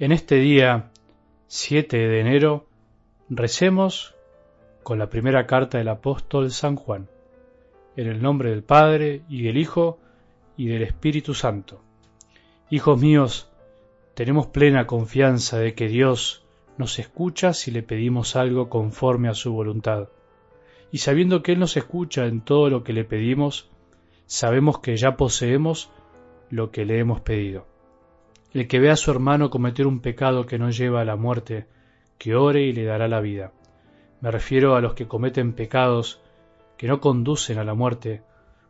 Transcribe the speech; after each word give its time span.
En 0.00 0.12
este 0.12 0.36
día 0.36 0.92
7 1.48 1.94
de 1.94 2.20
enero 2.20 2.64
recemos 3.28 4.14
con 4.82 4.98
la 4.98 5.10
primera 5.10 5.46
carta 5.46 5.76
del 5.76 5.88
apóstol 5.88 6.50
San 6.52 6.76
Juan, 6.76 7.10
en 7.96 8.06
el 8.08 8.22
nombre 8.22 8.48
del 8.48 8.62
Padre 8.62 9.20
y 9.28 9.42
del 9.42 9.58
Hijo 9.58 9.98
y 10.56 10.68
del 10.68 10.84
Espíritu 10.84 11.34
Santo. 11.34 11.82
Hijos 12.70 12.98
míos, 12.98 13.50
tenemos 14.14 14.46
plena 14.46 14.86
confianza 14.86 15.58
de 15.58 15.74
que 15.74 15.88
Dios 15.88 16.46
nos 16.78 16.98
escucha 16.98 17.52
si 17.52 17.70
le 17.70 17.82
pedimos 17.82 18.36
algo 18.36 18.70
conforme 18.70 19.28
a 19.28 19.34
su 19.34 19.52
voluntad. 19.52 20.08
Y 20.90 20.96
sabiendo 20.96 21.42
que 21.42 21.52
Él 21.52 21.58
nos 21.58 21.76
escucha 21.76 22.24
en 22.24 22.40
todo 22.40 22.70
lo 22.70 22.84
que 22.84 22.94
le 22.94 23.04
pedimos, 23.04 23.68
sabemos 24.24 24.78
que 24.78 24.96
ya 24.96 25.18
poseemos 25.18 25.90
lo 26.48 26.70
que 26.70 26.86
le 26.86 27.00
hemos 27.00 27.20
pedido. 27.20 27.69
El 28.52 28.66
que 28.66 28.80
ve 28.80 28.90
a 28.90 28.96
su 28.96 29.12
hermano 29.12 29.48
cometer 29.48 29.86
un 29.86 30.00
pecado 30.00 30.44
que 30.44 30.58
no 30.58 30.70
lleva 30.70 31.02
a 31.02 31.04
la 31.04 31.14
muerte, 31.14 31.66
que 32.18 32.34
ore 32.34 32.62
y 32.62 32.72
le 32.72 32.84
dará 32.84 33.06
la 33.06 33.20
vida. 33.20 33.52
Me 34.20 34.32
refiero 34.32 34.74
a 34.74 34.80
los 34.80 34.94
que 34.94 35.06
cometen 35.06 35.52
pecados 35.52 36.20
que 36.76 36.88
no 36.88 37.00
conducen 37.00 37.58
a 37.58 37.64
la 37.64 37.74
muerte, 37.74 38.22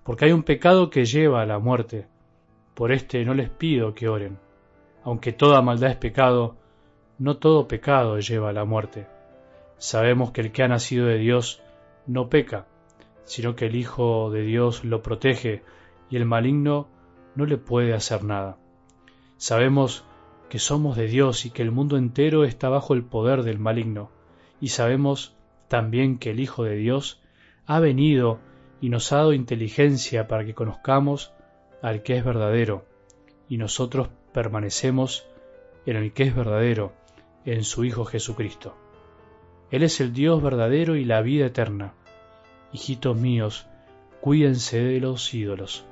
porque 0.05 0.27
hay 0.27 0.33
un 0.33 0.43
pecado 0.43 0.91
que 0.91 1.07
lleva 1.07 1.41
a 1.41 1.47
la 1.47 1.59
muerte. 1.59 2.07
Por 2.75 2.93
este 2.93 3.25
no 3.25 3.33
les 3.33 3.49
pido 3.49 3.95
que 3.95 4.09
oren. 4.09 4.39
Aunque 5.03 5.33
toda 5.33 5.63
maldad 5.63 5.93
es 5.93 5.97
pecado, 5.97 6.57
no 7.19 7.39
todo 7.39 7.67
pecado 7.67 8.19
lleva 8.19 8.51
a 8.51 8.53
la 8.53 8.67
muerte. 8.67 9.07
Sabemos 9.79 10.31
que 10.31 10.43
el 10.43 10.53
que 10.53 10.63
ha 10.63 10.69
nacido 10.69 11.07
de 11.07 11.17
Dios 11.17 11.63
no 12.07 12.29
peca, 12.29 12.67
sino 13.25 13.57
que 13.57 13.67
el 13.67 13.77
Hijo 13.77 14.31
de 14.31 14.43
Dios 14.43 14.85
lo 14.85 15.03
protege 15.03 15.63
y 16.11 16.17
el 16.17 16.27
maligno 16.27 16.89
no 17.35 17.47
le 17.47 17.57
puede 17.57 17.95
hacer 17.95 18.25
nada. 18.25 18.60
Sabemos 19.41 20.05
que 20.51 20.59
somos 20.59 20.99
de 20.99 21.07
Dios 21.07 21.47
y 21.47 21.51
que 21.51 21.63
el 21.63 21.71
mundo 21.71 21.97
entero 21.97 22.45
está 22.45 22.69
bajo 22.69 22.93
el 22.93 23.03
poder 23.03 23.43
del 23.43 23.59
maligno, 23.59 24.11
y 24.61 24.69
sabemos 24.69 25.35
también 25.67 26.19
que 26.19 26.33
el 26.33 26.41
Hijo 26.41 26.63
de 26.63 26.77
Dios 26.77 27.23
ha 27.65 27.81
venido 27.81 28.39
y 28.83 28.91
nos 28.91 29.11
ha 29.13 29.17
dado 29.17 29.33
inteligencia 29.33 30.29
para 30.29 30.45
que 30.45 30.53
conozcamos 30.53 31.33
al 31.81 32.03
que 32.03 32.19
es 32.19 32.25
verdadero, 32.25 32.85
y 33.49 33.57
nosotros 33.57 34.11
permanecemos 34.35 35.27
en 35.87 35.97
el 35.97 36.13
que 36.13 36.25
es 36.25 36.37
verdadero, 36.37 36.93
en 37.47 37.65
su 37.65 37.87
Hijo 37.87 38.05
Jesucristo. 38.05 38.77
Él 39.71 39.85
es 39.85 40.03
el 40.03 40.13
Dios 40.13 40.43
verdadero 40.43 40.97
y 40.97 41.07
la 41.07 41.23
vida 41.23 41.47
eterna. 41.47 41.95
Hijitos 42.75 43.17
míos, 43.17 43.67
cuídense 44.21 44.83
de 44.83 45.01
los 45.01 45.33
ídolos. 45.33 45.87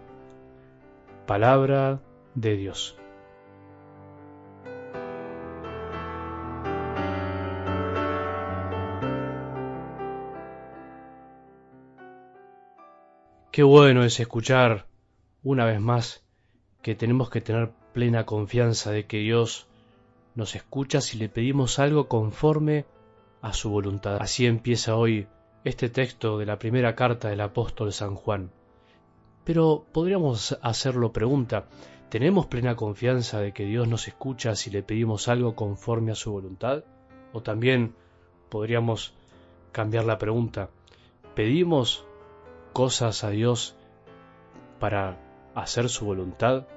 Palabra 1.26 2.02
de 2.34 2.58
Dios. 2.58 2.98
Qué 13.58 13.64
bueno 13.64 14.04
es 14.04 14.20
escuchar 14.20 14.86
una 15.42 15.64
vez 15.64 15.80
más 15.80 16.22
que 16.80 16.94
tenemos 16.94 17.28
que 17.28 17.40
tener 17.40 17.72
plena 17.92 18.24
confianza 18.24 18.92
de 18.92 19.06
que 19.06 19.18
Dios 19.18 19.66
nos 20.36 20.54
escucha 20.54 21.00
si 21.00 21.18
le 21.18 21.28
pedimos 21.28 21.80
algo 21.80 22.06
conforme 22.06 22.84
a 23.42 23.52
su 23.52 23.70
voluntad. 23.70 24.18
Así 24.20 24.46
empieza 24.46 24.94
hoy 24.94 25.26
este 25.64 25.88
texto 25.88 26.38
de 26.38 26.46
la 26.46 26.60
primera 26.60 26.94
carta 26.94 27.30
del 27.30 27.40
apóstol 27.40 27.92
San 27.92 28.14
Juan. 28.14 28.52
Pero 29.42 29.84
podríamos 29.90 30.56
hacerlo 30.62 31.12
pregunta, 31.12 31.66
¿tenemos 32.10 32.46
plena 32.46 32.76
confianza 32.76 33.40
de 33.40 33.52
que 33.52 33.64
Dios 33.64 33.88
nos 33.88 34.06
escucha 34.06 34.54
si 34.54 34.70
le 34.70 34.84
pedimos 34.84 35.26
algo 35.26 35.56
conforme 35.56 36.12
a 36.12 36.14
su 36.14 36.30
voluntad? 36.30 36.84
O 37.32 37.42
también 37.42 37.96
podríamos 38.50 39.14
cambiar 39.72 40.04
la 40.04 40.16
pregunta, 40.16 40.70
¿pedimos 41.34 42.04
cosas 42.78 43.24
a 43.24 43.30
Dios 43.30 43.74
para 44.78 45.18
hacer 45.56 45.88
su 45.88 46.04
voluntad, 46.04 46.68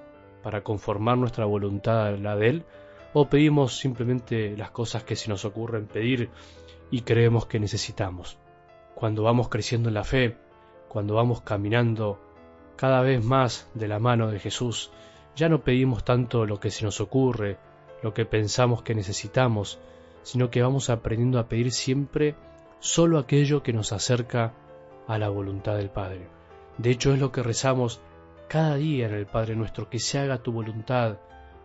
para 0.42 0.64
conformar 0.64 1.16
nuestra 1.20 1.46
voluntad 1.46 2.08
a 2.08 2.12
la 2.18 2.36
de 2.36 2.50
Él, 2.50 2.66
o 3.14 3.30
pedimos 3.30 3.78
simplemente 3.78 4.58
las 4.58 4.72
cosas 4.72 5.04
que 5.04 5.16
se 5.16 5.30
nos 5.30 5.46
ocurren 5.46 5.86
pedir 5.86 6.32
y 6.90 7.02
creemos 7.02 7.46
que 7.46 7.60
necesitamos. 7.60 8.40
Cuando 8.96 9.22
vamos 9.22 9.50
creciendo 9.50 9.90
en 9.90 9.94
la 9.94 10.04
fe, 10.04 10.38
cuando 10.88 11.14
vamos 11.14 11.42
caminando 11.42 12.20
cada 12.78 13.02
vez 13.02 13.24
más 13.24 13.70
de 13.76 13.88
la 13.88 14.00
mano 14.00 14.32
de 14.32 14.40
Jesús, 14.40 14.90
ya 15.36 15.50
no 15.50 15.62
pedimos 15.62 16.04
tanto 16.04 16.48
lo 16.48 16.60
que 16.60 16.72
se 16.72 16.84
nos 16.84 17.00
ocurre, 17.00 17.60
lo 18.02 18.12
que 18.16 18.26
pensamos 18.26 18.82
que 18.82 18.96
necesitamos, 18.96 19.78
sino 20.24 20.50
que 20.50 20.64
vamos 20.64 20.90
aprendiendo 20.90 21.38
a 21.38 21.48
pedir 21.48 21.72
siempre 21.72 22.34
solo 22.80 23.20
aquello 23.20 23.62
que 23.62 23.72
nos 23.72 23.94
acerca 23.94 24.56
a 25.08 25.18
la 25.18 25.30
voluntad 25.30 25.78
del 25.78 25.90
Padre. 25.90 26.28
De 26.78 26.92
hecho 26.92 27.14
es 27.14 27.20
lo 27.20 27.32
que 27.32 27.44
rezamos 27.44 28.02
cada 28.48 28.76
día 28.76 29.08
en 29.08 29.14
el 29.14 29.26
Padre 29.26 29.56
nuestro, 29.56 29.90
que 29.90 30.00
se 30.00 30.20
haga 30.20 30.44
tu 30.44 30.52
voluntad 30.52 31.20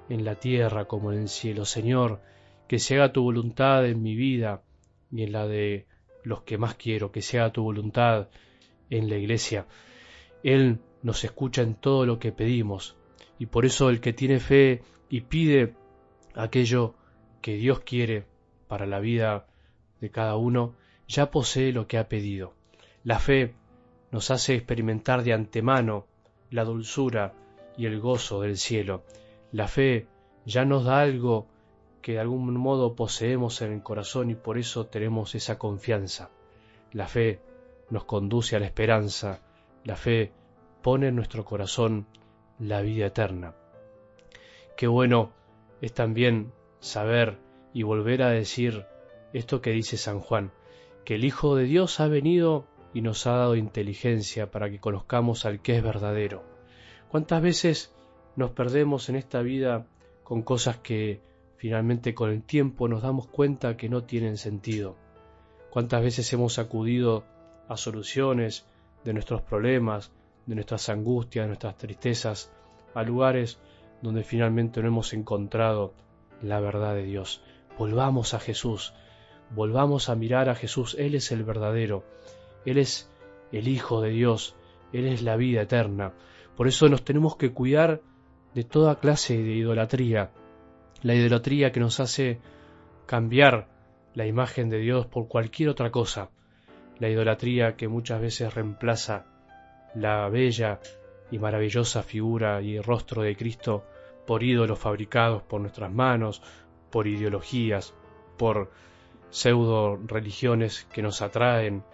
en 0.09 0.25
la 0.25 0.37
tierra 0.37 0.87
como 0.87 1.13
en 1.13 1.21
el 1.21 1.29
cielo. 1.29 1.65
Señor, 1.65 2.21
que 2.69 2.79
se 2.79 2.97
haga 2.97 3.13
tu 3.13 3.23
voluntad 3.23 3.87
en 3.87 4.03
mi 4.03 4.15
vida 4.15 4.63
y 5.11 5.23
en 5.23 5.33
la 5.33 5.47
de 5.47 5.87
los 6.23 6.43
que 6.43 6.59
más 6.59 6.75
quiero, 6.75 7.13
que 7.13 7.23
se 7.23 7.39
haga 7.39 7.53
tu 7.53 7.63
voluntad 7.63 8.29
en 8.91 9.09
la 9.09 9.17
iglesia. 9.17 9.67
Él 10.43 10.81
nos 11.03 11.25
escucha 11.25 11.63
en 11.63 11.75
todo 11.75 12.07
lo 12.07 12.19
que 12.19 12.33
pedimos 12.33 12.97
y 13.39 13.47
por 13.47 13.65
eso 13.65 13.91
el 13.91 14.01
que 14.01 14.13
tiene 14.13 14.41
fe 14.41 14.83
y 15.09 15.23
pide 15.23 15.75
aquello 16.35 16.95
que 17.41 17.57
Dios 17.57 17.81
quiere 17.81 18.27
para 18.69 18.87
la 18.87 19.01
vida 19.01 19.47
de 20.01 20.11
cada 20.11 20.37
uno, 20.37 20.75
ya 21.09 21.31
posee 21.31 21.73
lo 21.73 21.87
que 21.87 21.99
ha 21.99 22.09
pedido. 22.09 22.55
La 23.07 23.21
fe 23.21 23.55
nos 24.11 24.33
hace 24.33 24.57
experimentar 24.57 25.23
de 25.23 25.33
antemano 25.33 26.07
la 26.51 26.65
dulzura 26.65 27.35
y 27.77 27.87
el 27.87 28.01
gozo 28.01 28.41
del 28.41 28.57
cielo. 28.57 29.05
La 29.53 29.69
fe 29.69 30.09
ya 30.45 30.65
nos 30.65 30.87
da 30.87 31.03
algo 31.03 31.47
que 32.03 32.15
de 32.15 32.19
algún 32.19 32.53
modo 32.55 32.97
poseemos 32.97 33.63
en 33.63 33.75
el 33.75 33.85
corazón 33.85 34.31
y 34.31 34.35
por 34.35 34.59
eso 34.59 34.87
tenemos 34.87 35.37
esa 35.37 35.57
confianza. 35.57 36.31
La 36.91 37.07
fe 37.07 37.39
nos 37.91 38.07
conduce 38.07 38.57
a 38.57 38.59
la 38.59 38.67
esperanza, 38.67 39.41
la 39.85 39.95
fe 39.95 40.33
pone 40.83 41.07
en 41.07 41.15
nuestro 41.15 41.45
corazón 41.45 42.09
la 42.59 42.81
vida 42.81 43.07
eterna. 43.07 43.55
Qué 44.77 44.89
bueno 44.89 45.31
es 45.81 45.93
también 45.93 46.51
saber 46.81 47.39
y 47.73 47.85
volver 47.85 48.25
a 48.25 48.31
decir 48.31 48.85
esto 49.33 49.61
que 49.61 49.71
dice 49.71 49.97
San 49.97 50.19
Juan, 50.19 50.51
que 51.05 51.15
el 51.15 51.25
Hijo 51.25 51.55
de 51.55 51.67
Dios 51.67 52.01
ha 52.01 52.09
venido 52.09 52.67
y 52.97 53.03
nos 53.03 53.27
ha 53.27 53.33
dado 53.33 53.57
inteligencia 53.57 54.51
para 54.51 54.71
que 54.71 54.81
conozcamos 54.81 55.45
al 55.45 55.61
que 55.61 55.77
es 55.77 55.83
verdadero. 55.83 56.43
¿Cuántas 57.11 57.43
veces 57.43 57.95
nos 58.37 58.53
perdemos 58.53 59.11
en 59.11 59.17
esta 59.17 59.43
vida 59.43 59.87
con 60.25 60.41
cosas 60.41 60.79
que 60.79 61.21
finalmente 61.59 62.15
con 62.15 62.31
el 62.31 62.43
tiempo 62.43 62.89
nos 62.89 63.03
damos 63.03 63.27
cuenta 63.27 63.77
que 63.77 63.91
no 63.91 64.05
tienen 64.05 64.39
sentido? 64.39 64.97
¿Cuántas 65.69 66.01
veces 66.01 66.33
hemos 66.33 66.59
acudido 66.59 67.25
a 67.69 67.77
soluciones 67.77 68.65
de 69.05 69.13
nuestros 69.13 69.43
problemas, 69.43 70.11
de 70.47 70.55
nuestras 70.55 70.89
angustias, 70.89 71.45
de 71.45 71.49
nuestras 71.49 71.77
tristezas, 71.77 72.51
a 72.95 73.03
lugares 73.03 73.59
donde 74.01 74.25
finalmente 74.25 74.81
no 74.81 74.89
hemos 74.89 75.13
encontrado 75.13 75.93
la 76.41 76.61
verdad 76.61 76.95
de 76.95 77.03
Dios? 77.03 77.43
Volvamos 77.79 78.33
a 78.33 78.41
Jesús, 78.41 78.95
volvamos 79.55 80.09
a 80.09 80.15
mirar 80.15 80.49
a 80.49 80.55
Jesús, 80.55 80.97
Él 80.99 81.15
es 81.15 81.31
el 81.31 81.45
verdadero, 81.45 82.05
él 82.67 82.79
es 82.79 83.11
el 83.53 83.69
Hijo 83.69 84.01
de 84.03 84.11
Dios, 84.11 84.57
Él 84.93 85.07
es 85.07 85.23
la 85.23 85.37
vida 85.37 85.63
eterna. 85.63 86.13
Por 86.57 86.69
eso 86.69 86.89
nos 86.89 87.05
tenemos 87.05 87.37
que 87.37 87.53
cuidar 87.53 88.03
de 88.55 88.65
toda 88.65 88.99
clase 88.99 89.37
de 89.37 89.53
idolatría, 89.53 90.31
la 91.03 91.15
idolatría 91.15 91.73
que 91.73 91.81
nos 91.81 92.01
hace 92.01 92.41
cambiar 93.07 93.69
la 94.15 94.27
imagen 94.27 94.69
de 94.69 94.79
Dios 94.79 95.07
por 95.07 95.29
cualquier 95.29 95.69
otra 95.69 95.91
cosa, 95.91 96.31
la 96.99 97.09
idolatría 97.09 97.77
que 97.77 97.89
muchas 97.89 98.21
veces 98.21 98.55
reemplaza 98.55 99.27
la 99.95 100.29
bella 100.29 100.81
y 101.31 101.39
maravillosa 101.39 102.03
figura 102.03 102.63
y 102.63 102.81
rostro 102.81 103.23
de 103.23 103.37
Cristo 103.37 103.85
por 104.27 104.43
ídolos 104.43 104.79
fabricados 104.79 105.43
por 105.43 105.61
nuestras 105.61 105.93
manos, 105.93 106.43
por 106.91 107.07
ideologías, 107.07 107.95
por 108.39 108.71
pseudo 109.29 109.97
religiones 110.07 110.87
que 110.93 111.03
nos 111.03 111.21
atraen 111.21 111.85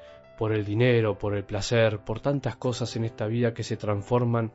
por 0.43 0.53
el 0.53 0.65
dinero, 0.65 1.21
por 1.21 1.37
el 1.37 1.45
placer, 1.45 2.01
por 2.01 2.19
tantas 2.19 2.57
cosas 2.57 2.97
en 2.97 3.05
esta 3.05 3.29
vida 3.29 3.55
que 3.55 3.63
se 3.63 3.77
transforman 3.77 4.53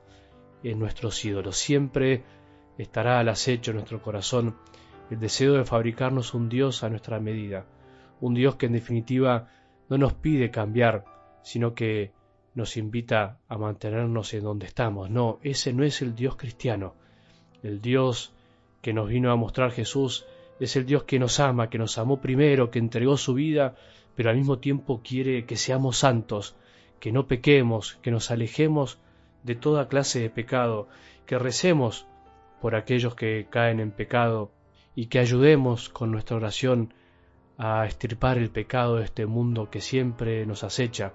en 0.62 0.80
nuestros 0.80 1.24
ídolos. 1.24 1.56
Siempre 1.56 2.26
estará 2.78 3.20
al 3.20 3.30
acecho 3.30 3.72
en 3.72 3.78
nuestro 3.78 4.02
corazón 4.02 4.58
el 5.10 5.18
deseo 5.18 5.54
de 5.54 5.64
fabricarnos 5.64 6.34
un 6.34 6.50
Dios 6.50 6.84
a 6.84 6.90
nuestra 6.90 7.22
medida, 7.22 7.68
un 8.20 8.34
Dios 8.34 8.58
que 8.58 8.66
en 8.66 8.74
definitiva 8.74 9.48
no 9.88 9.98
nos 9.98 10.12
pide 10.12 10.52
cambiar, 10.52 11.06
sino 11.42 11.74
que 11.74 12.12
nos 12.54 12.76
invita 12.76 13.40
a 13.48 13.58
mantenernos 13.58 14.34
en 14.34 14.44
donde 14.44 14.66
estamos. 14.66 15.10
No, 15.10 15.40
ese 15.42 15.72
no 15.72 15.86
es 15.86 16.02
el 16.02 16.16
Dios 16.16 16.36
cristiano. 16.36 16.96
El 17.64 17.80
Dios 17.80 18.34
que 18.82 18.92
nos 18.92 19.08
vino 19.08 19.32
a 19.32 19.38
mostrar 19.38 19.72
Jesús 19.72 20.26
Es 20.60 20.76
el 20.76 20.86
Dios 20.86 21.04
que 21.04 21.18
nos 21.18 21.40
ama, 21.40 21.70
que 21.70 21.78
nos 21.78 21.98
amó 21.98 22.20
primero, 22.20 22.72
que 22.72 22.80
entregó 22.80 23.16
su 23.16 23.36
vida, 23.36 23.76
pero 24.18 24.32
al 24.32 24.36
mismo 24.36 24.58
tiempo 24.58 25.02
quiere 25.04 25.46
que 25.46 25.58
seamos 25.58 26.00
santos, 26.00 26.56
que 27.00 27.12
no 27.12 27.28
pequemos, 27.28 28.00
que 28.02 28.10
nos 28.10 28.32
alejemos 28.32 28.98
de 29.44 29.54
toda 29.54 29.90
clase 29.90 30.20
de 30.20 30.32
pecado, 30.32 30.88
que 31.28 31.38
recemos 31.38 32.08
por 32.60 32.74
aquellos 32.74 33.14
que 33.14 33.46
caen 33.48 33.80
en 33.80 33.92
pecado 33.92 34.52
y 34.96 35.06
que 35.06 35.20
ayudemos 35.20 35.90
con 35.90 36.12
nuestra 36.12 36.36
oración 36.36 36.96
a 37.60 37.86
estirpar 37.86 38.40
el 38.40 38.50
pecado 38.50 38.96
de 38.96 39.04
este 39.04 39.28
mundo 39.28 39.70
que 39.70 39.82
siempre 39.82 40.48
nos 40.48 40.64
acecha 40.64 41.14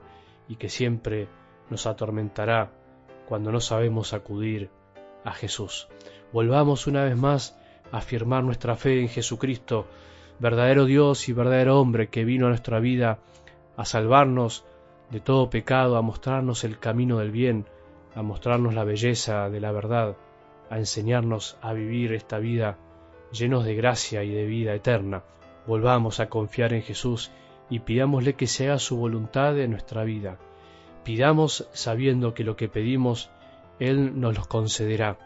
y 0.49 0.55
que 0.55 0.69
siempre 0.69 1.27
nos 1.71 1.87
atormentará 1.87 2.71
cuando 3.29 3.51
no 3.51 3.61
sabemos 3.61 4.13
acudir 4.13 4.71
a 5.25 5.33
Jesús. 5.33 5.89
Volvamos 6.33 6.87
una 6.87 7.03
vez 7.03 7.17
más 7.17 7.59
a 7.91 7.99
afirmar 7.99 8.45
nuestra 8.45 8.77
fe 8.77 9.01
en 9.01 9.09
Jesucristo, 9.09 9.89
verdadero 10.39 10.85
Dios 10.85 11.29
y 11.29 11.33
verdadero 11.33 11.81
hombre 11.81 12.09
que 12.09 12.25
vino 12.25 12.47
a 12.47 12.51
nuestra 12.51 12.81
vida 12.81 13.19
a 13.77 13.85
salvarnos 13.85 14.65
de 15.11 15.21
todo 15.21 15.51
pecado, 15.51 15.97
a 15.97 16.03
mostrarnos 16.03 16.65
el 16.65 16.79
camino 16.79 17.19
del 17.19 17.31
bien, 17.31 17.67
a 18.15 18.23
mostrarnos 18.23 18.75
la 18.75 18.85
belleza 18.85 19.49
de 19.51 19.61
la 19.61 19.73
verdad, 19.73 20.17
a 20.71 20.79
enseñarnos 20.79 21.57
a 21.61 21.73
vivir 21.73 22.13
esta 22.13 22.39
vida 22.39 22.79
llenos 23.33 23.65
de 23.65 23.75
gracia 23.75 24.25
y 24.25 24.31
de 24.31 24.47
vida 24.47 24.75
eterna. 24.75 25.23
Volvamos 25.67 26.21
a 26.21 26.29
confiar 26.29 26.73
en 26.73 26.83
Jesús 26.83 27.31
y 27.71 27.81
pidámosle 27.81 28.35
que 28.35 28.47
sea 28.47 28.79
su 28.79 28.97
voluntad 28.97 29.59
en 29.59 29.71
nuestra 29.71 30.05
vida. 30.05 30.39
Pidamos 31.05 31.69
sabiendo 31.73 32.35
que 32.35 32.45
lo 32.45 32.57
que 32.57 32.69
pedimos 32.69 33.31
Él 33.79 34.21
nos 34.21 34.37
lo 34.37 34.45
concederá. 34.45 35.19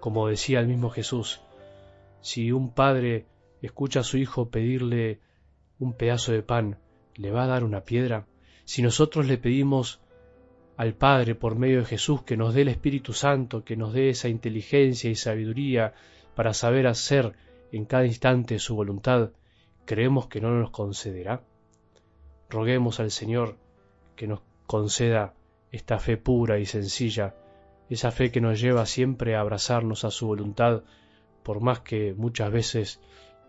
Como 0.00 0.28
decía 0.28 0.60
el 0.60 0.68
mismo 0.68 0.90
Jesús, 0.90 1.40
si 2.20 2.52
un 2.52 2.70
padre 2.70 3.26
escucha 3.66 4.00
a 4.00 4.04
su 4.04 4.18
hijo 4.18 4.50
pedirle 4.50 5.20
un 5.78 5.92
pedazo 5.92 6.32
de 6.32 6.42
pan, 6.42 6.78
¿le 7.16 7.30
va 7.30 7.44
a 7.44 7.48
dar 7.48 7.64
una 7.64 7.82
piedra? 7.82 8.26
Si 8.64 8.82
nosotros 8.82 9.26
le 9.26 9.38
pedimos 9.38 10.00
al 10.76 10.94
Padre 10.94 11.34
por 11.34 11.56
medio 11.56 11.80
de 11.80 11.86
Jesús 11.86 12.22
que 12.22 12.36
nos 12.36 12.54
dé 12.54 12.62
el 12.62 12.68
Espíritu 12.68 13.12
Santo, 13.12 13.64
que 13.64 13.76
nos 13.76 13.92
dé 13.92 14.10
esa 14.10 14.28
inteligencia 14.28 15.10
y 15.10 15.16
sabiduría 15.16 15.94
para 16.36 16.54
saber 16.54 16.86
hacer 16.86 17.34
en 17.72 17.84
cada 17.84 18.06
instante 18.06 18.58
su 18.60 18.76
voluntad, 18.76 19.32
creemos 19.84 20.28
que 20.28 20.40
no 20.40 20.50
nos 20.50 20.70
concederá. 20.70 21.42
Roguemos 22.48 23.00
al 23.00 23.10
Señor 23.10 23.56
que 24.14 24.26
nos 24.26 24.40
conceda 24.66 25.34
esta 25.72 25.98
fe 25.98 26.16
pura 26.16 26.58
y 26.58 26.66
sencilla, 26.66 27.34
esa 27.90 28.10
fe 28.10 28.30
que 28.30 28.40
nos 28.40 28.60
lleva 28.60 28.86
siempre 28.86 29.34
a 29.34 29.40
abrazarnos 29.40 30.04
a 30.04 30.10
su 30.10 30.26
voluntad, 30.26 30.84
por 31.42 31.60
más 31.60 31.80
que 31.80 32.14
muchas 32.14 32.52
veces 32.52 33.00